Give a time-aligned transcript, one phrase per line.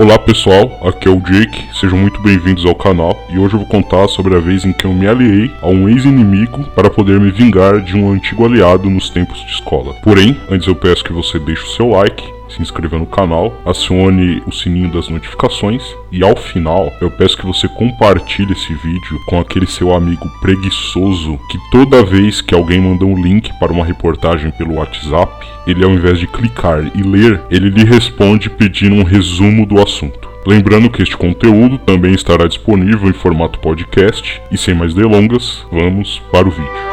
[0.00, 3.22] Olá pessoal, aqui é o Jake, sejam muito bem-vindos ao canal.
[3.28, 5.90] E hoje eu vou contar sobre a vez em que eu me aliei a um
[5.90, 9.92] ex-inimigo para poder me vingar de um antigo aliado nos tempos de escola.
[10.02, 14.42] Porém, antes eu peço que você deixe o seu like, se inscreva no canal, acione
[14.46, 19.40] o sininho das notificações e ao final eu peço que você compartilhe esse vídeo com
[19.40, 24.50] aquele seu amigo preguiçoso que toda vez que alguém manda um link para uma reportagem
[24.52, 29.64] pelo WhatsApp, ele ao invés de clicar e ler, ele lhe responde pedindo um resumo
[29.64, 30.28] do assunto.
[30.46, 36.20] Lembrando que este conteúdo também estará disponível em formato podcast e sem mais delongas, vamos
[36.32, 36.89] para o vídeo.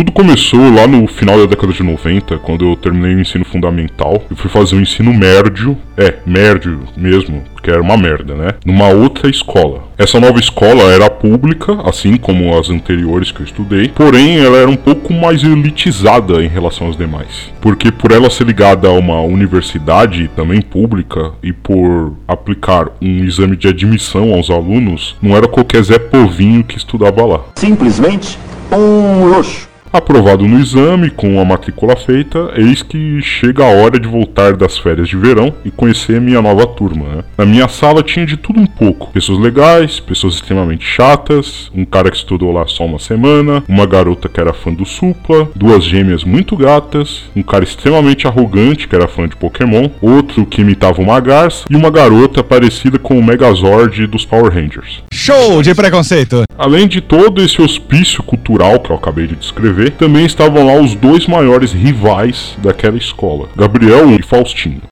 [0.00, 4.24] Tudo começou lá no final da década de 90, quando eu terminei o ensino fundamental.
[4.30, 8.54] Eu fui fazer o ensino médio, é, médio mesmo, que era uma merda, né?
[8.64, 9.82] Numa outra escola.
[9.98, 14.70] Essa nova escola era pública, assim como as anteriores que eu estudei, porém ela era
[14.70, 17.52] um pouco mais elitizada em relação às demais.
[17.60, 23.54] Porque por ela ser ligada a uma universidade também pública e por aplicar um exame
[23.54, 27.40] de admissão aos alunos, não era qualquer Zé Povinho que estudava lá.
[27.56, 28.38] Simplesmente
[28.72, 29.69] um luxo.
[29.92, 34.78] Aprovado no exame, com a matrícula feita, eis que chega a hora de voltar das
[34.78, 37.06] férias de verão e conhecer a minha nova turma.
[37.08, 37.24] Né?
[37.36, 42.08] Na minha sala tinha de tudo um pouco: pessoas legais, pessoas extremamente chatas, um cara
[42.08, 46.22] que estudou lá só uma semana, uma garota que era fã do Supla, duas gêmeas
[46.22, 51.18] muito gatas, um cara extremamente arrogante que era fã de Pokémon, outro que imitava uma
[51.18, 55.02] garça e uma garota parecida com o Megazord dos Power Rangers.
[55.12, 56.44] Show de preconceito!
[56.56, 60.94] Além de todo esse hospício cultural que eu acabei de descrever, também estavam lá os
[60.94, 64.82] dois maiores rivais daquela escola, Gabriel e Faustinho.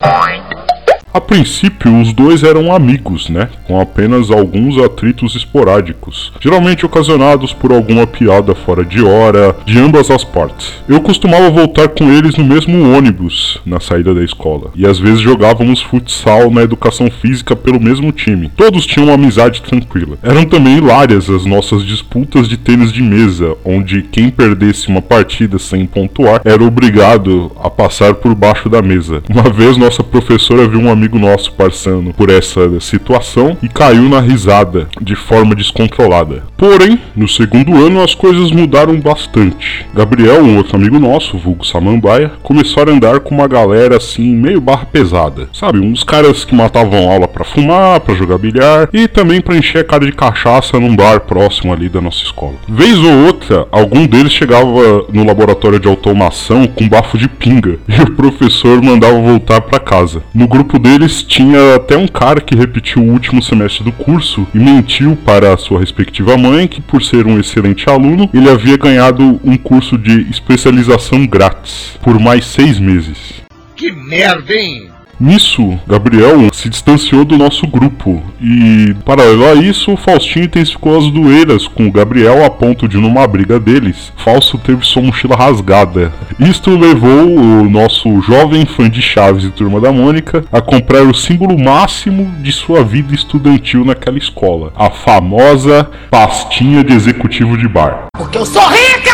[1.13, 3.49] A princípio, os dois eram amigos, né?
[3.67, 10.11] Com apenas alguns atritos esporádicos, geralmente ocasionados por alguma piada fora de hora, de ambas
[10.11, 10.75] as partes.
[10.87, 15.21] Eu costumava voltar com eles no mesmo ônibus na saída da escola, e às vezes
[15.21, 18.53] jogávamos futsal na educação física pelo mesmo time.
[18.55, 20.19] Todos tinham uma amizade tranquila.
[20.23, 25.59] Eram também hilárias as nossas disputas de tênis de mesa, onde quem perdesse uma partida
[25.59, 29.23] sem pontuar era obrigado a passar por baixo da mesa.
[29.29, 34.21] Uma vez nossa professora viu um amigo nosso passando por essa situação e caiu na
[34.21, 36.43] risada de forma descontrolada.
[36.57, 39.87] Porém, no segundo ano as coisas mudaram bastante.
[39.95, 44.61] Gabriel, um outro amigo nosso, vulgo Samambaia, começou a andar com uma galera assim meio
[44.61, 45.49] barra pesada.
[45.53, 49.79] Sabe, uns caras que matavam aula para fumar, para jogar bilhar e também para encher
[49.79, 52.55] a cara de cachaça num bar próximo ali da nossa escola.
[52.69, 58.01] Vez ou outra, algum deles chegava no laboratório de automação com bafo de pinga e
[58.01, 60.23] o professor mandava voltar para casa.
[60.35, 64.59] No grupo deles tinha até um cara que repetiu o último semestre do curso e
[64.59, 69.57] mentiu para sua respectiva mãe que, por ser um excelente aluno, ele havia ganhado um
[69.59, 73.43] curso de especialização grátis por mais seis meses.
[73.77, 74.89] Que merda, hein?
[75.21, 81.67] Nisso, Gabriel se distanciou do nosso grupo e, paralelo a isso, Faustinho intensificou as doeiras
[81.67, 86.13] com o Gabriel a ponto de, numa briga deles, Falso teve sua mochila rasgada.
[86.39, 91.15] Isto levou o nosso jovem fã de Chaves e Turma da Mônica a comprar o
[91.15, 98.07] símbolo máximo de sua vida estudantil naquela escola, a famosa pastinha de executivo de bar.
[98.17, 99.08] Porque eu sou rica!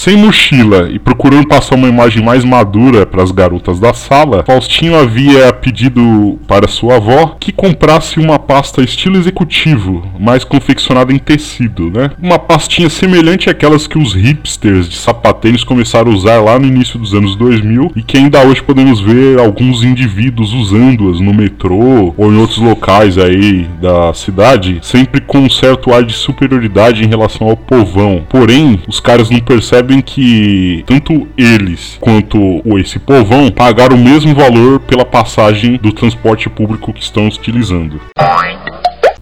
[0.00, 4.98] Sem mochila e procurando passar uma imagem mais madura para as garotas da sala, Faustinho
[4.98, 11.90] havia pedido para sua avó que comprasse uma pasta estilo executivo, mas confeccionada em tecido,
[11.90, 12.12] né?
[12.18, 16.98] Uma pastinha semelhante àquelas que os hipsters de sapatênis começaram a usar lá no início
[16.98, 22.32] dos anos 2000 e que ainda hoje podemos ver alguns indivíduos usando-as no metrô ou
[22.32, 27.50] em outros locais aí da cidade, sempre com um certo ar de superioridade em relação
[27.50, 28.24] ao povão.
[28.30, 34.78] Porém, os caras não percebem que tanto eles quanto esse povão pagaram o mesmo valor
[34.80, 38.00] pela passagem do transporte público que estão utilizando.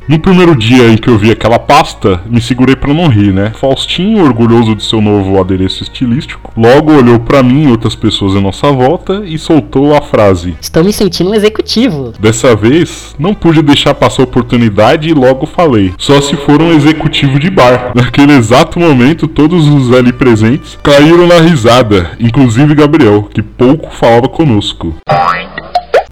[0.08, 3.52] No primeiro dia em que eu vi aquela pasta, me segurei para não rir, né?
[3.55, 8.40] Faustinho, orgulhoso de seu novo adereço estilístico, logo olhou para mim e outras pessoas em
[8.40, 12.14] nossa volta e soltou a frase: Estou me sentindo um executivo.
[12.19, 16.72] Dessa vez, não pude deixar passar a oportunidade e logo falei: só se for um
[16.72, 17.93] executivo de bar.
[17.94, 24.26] Naquele exato momento, todos os ali presentes caíram na risada, inclusive Gabriel, que pouco falava
[24.26, 24.96] conosco.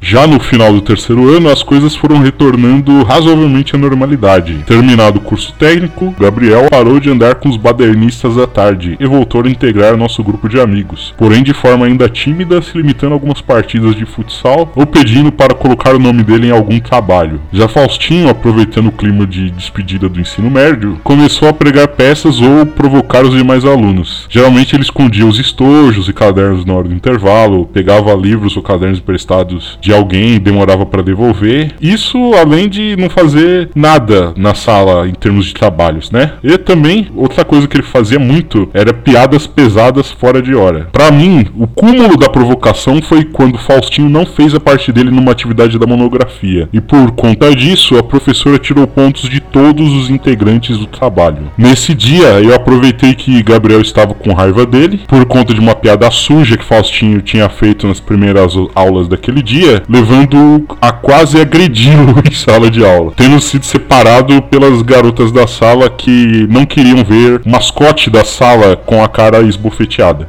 [0.00, 4.62] Já no final do terceiro ano, as coisas foram retornando razoavelmente à normalidade.
[4.66, 9.43] Terminado o curso técnico, Gabriel parou de andar com os badernistas à tarde e voltou
[9.44, 13.40] a integrar nosso grupo de amigos, porém de forma ainda tímida, se limitando a algumas
[13.40, 17.40] partidas de futsal ou pedindo para colocar o nome dele em algum trabalho.
[17.52, 22.66] Já Faustinho, aproveitando o clima de despedida do ensino médio, começou a pregar peças ou
[22.66, 24.26] provocar os demais alunos.
[24.28, 28.99] Geralmente ele escondia os estojos e cadernos na hora do intervalo, pegava livros ou cadernos
[28.99, 31.77] emprestados de alguém demorava para devolver.
[31.81, 36.33] Isso além de não fazer nada na sala em termos de trabalhos, né?
[36.43, 40.88] E também outra coisa que ele fazia muito era piadas pesadas fora de hora.
[40.91, 45.31] Para mim, o cúmulo da provocação foi quando Faustinho não fez a parte dele numa
[45.31, 46.69] atividade da monografia.
[46.73, 51.53] E por conta disso, a professora tirou pontos de todos os integrantes do trabalho.
[51.56, 56.11] Nesse dia, eu aproveitei que Gabriel estava com raiva dele por conta de uma piada
[56.11, 62.34] suja que Faustinho tinha feito nas primeiras aulas daquele dia, levando a quase agredi-lo em
[62.34, 67.49] sala de aula, tendo sido separado pelas garotas da sala que não queriam ver o
[67.49, 70.28] mascote da sala com a cara esbofeteada.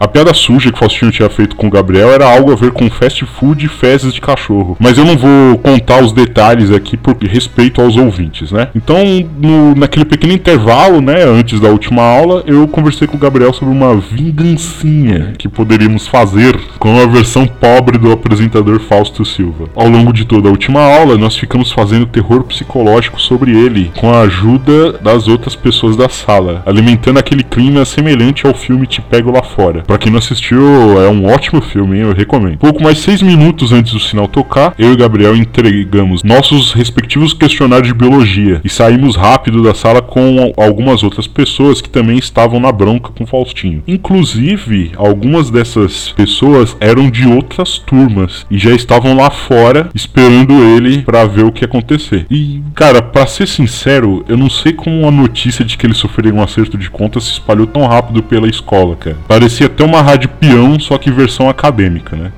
[0.00, 2.88] A piada suja que Faustinho tinha feito com o Gabriel era algo a ver com
[2.88, 4.74] fast food e fezes de cachorro.
[4.80, 8.68] Mas eu não vou contar os detalhes aqui por respeito aos ouvintes, né?
[8.74, 8.96] Então,
[9.38, 13.74] no, naquele pequeno intervalo, né, antes da última aula, eu conversei com o Gabriel sobre
[13.74, 19.68] uma vingancinha que poderíamos fazer com a versão pobre do apresentador Fausto Silva.
[19.76, 24.10] Ao longo de toda a última aula, nós ficamos fazendo terror psicológico sobre ele, com
[24.10, 29.30] a ajuda das outras pessoas da sala, alimentando aquele clima semelhante ao filme Te Pego
[29.30, 29.89] Lá Fora.
[29.90, 32.58] Pra quem não assistiu, é um ótimo filme, eu recomendo.
[32.58, 37.88] Pouco mais seis minutos antes do sinal tocar, eu e Gabriel entregamos nossos respectivos questionários
[37.88, 42.70] de biologia e saímos rápido da sala com algumas outras pessoas que também estavam na
[42.70, 43.82] bronca com Faustinho.
[43.84, 51.02] Inclusive, algumas dessas pessoas eram de outras turmas e já estavam lá fora esperando ele
[51.02, 52.26] para ver o que ia acontecer.
[52.30, 56.32] E, cara, para ser sincero, eu não sei como a notícia de que ele sofreria
[56.32, 59.18] um acerto de contas se espalhou tão rápido pela escola, cara.
[59.26, 62.32] Parecia até uma rádio peão, só que versão acadêmica, né?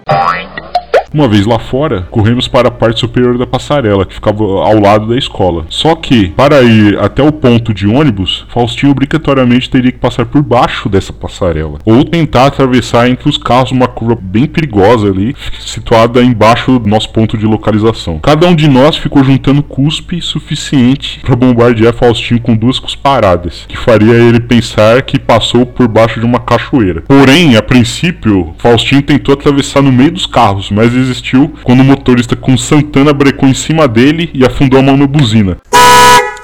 [1.13, 5.09] Uma vez lá fora, corremos para a parte superior da passarela, que ficava ao lado
[5.09, 5.67] da escola.
[5.69, 10.43] Só que, para ir até o ponto de ônibus, Faustinho obrigatoriamente teria que passar por
[10.43, 11.79] baixo dessa passarela.
[11.85, 17.11] Ou tentar atravessar entre os carros uma curva bem perigosa ali, situada embaixo do nosso
[17.11, 18.19] ponto de localização.
[18.21, 23.77] Cada um de nós ficou juntando cuspe suficiente para bombardear Faustinho com duas cusparadas, que
[23.77, 27.03] faria ele pensar que passou por baixo de uma cachoeira.
[27.03, 32.35] Porém, a princípio, Faustinho tentou atravessar no meio dos carros, mas existiu quando o motorista
[32.37, 35.59] com Santana brecou em cima dele e afundou a mão na buzina.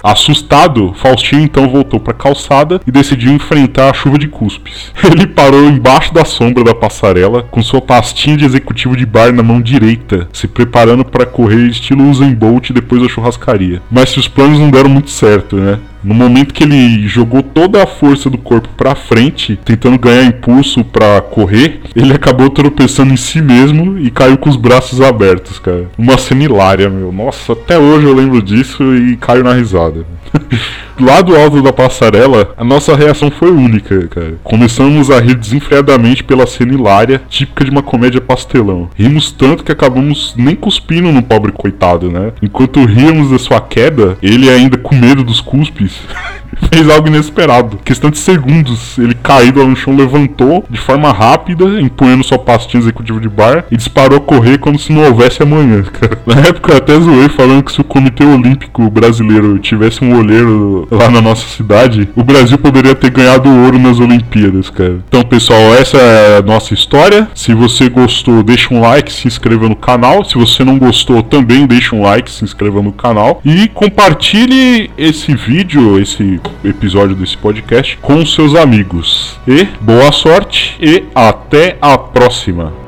[0.02, 4.92] Assustado, Faustinho então voltou para a calçada e decidiu enfrentar a chuva de cuspes.
[5.04, 9.42] Ele parou embaixo da sombra da passarela, com sua pastinha de executivo de bar na
[9.42, 13.82] mão direita, se preparando para correr estilo Usain Bolt depois da churrascaria.
[13.90, 15.78] Mas se os planos não deram muito certo, né?
[16.02, 20.84] No momento que ele jogou toda a força do corpo para frente, tentando ganhar impulso
[20.84, 25.88] para correr, ele acabou tropeçando em si mesmo e caiu com os braços abertos, cara.
[25.98, 27.12] Uma cena hilária, meu.
[27.12, 30.06] Nossa, até hoje eu lembro disso e caio na risada.
[31.00, 34.34] Lá do alto da passarela, a nossa reação foi única, cara.
[34.42, 38.90] Começamos a rir desenfreadamente pela cena hilária, típica de uma comédia pastelão.
[38.96, 42.32] Rimos tanto que acabamos nem cuspindo no pobre coitado, né?
[42.42, 46.00] Enquanto ríamos da sua queda, ele ainda com medo dos cuspes.
[46.72, 47.78] fez algo inesperado.
[47.84, 53.20] Questão de segundos, ele caído no chão levantou de forma rápida, empunhando sua pastinha executiva
[53.20, 56.18] de bar e disparou a correr como se não houvesse amanhã, cara.
[56.26, 60.86] Na época eu até zoei falando que se o Comitê Olímpico Brasileiro tivesse um olheiro
[60.90, 64.98] lá na nossa cidade, o Brasil poderia ter ganhado ouro nas Olimpíadas, cara.
[65.08, 67.28] Então, pessoal, essa é a nossa história.
[67.34, 70.24] Se você gostou, deixa um like, se inscreva no canal.
[70.24, 75.34] Se você não gostou, também deixa um like, se inscreva no canal e compartilhe esse
[75.34, 79.38] vídeo, esse episódio desse podcast com seus amigos.
[79.46, 82.87] E boa sorte e até a próxima.